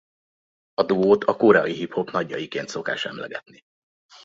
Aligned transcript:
A 0.73 0.83
duót 0.83 1.23
a 1.23 1.35
koreai 1.35 1.73
hiphop 1.73 2.11
nagyjaiként 2.11 2.67
szokás 2.69 3.05
emlegetni. 3.05 3.63